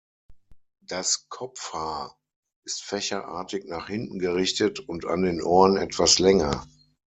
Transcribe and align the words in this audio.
Das 0.87 1.27
Kopfhaar 1.29 2.17
ist 2.65 2.81
fächerartig 2.81 3.65
nach 3.67 3.87
hinten 3.87 4.17
gerichtet 4.17 4.79
und 4.79 5.05
an 5.05 5.21
den 5.21 5.43
Ohren 5.43 5.77
etwas 5.77 6.17
länger. 6.17 6.65